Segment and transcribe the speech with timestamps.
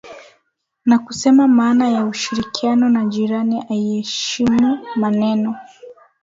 [0.85, 5.55] Na kusema maana ya ushirikiano na jirani aiyeheshimu maneno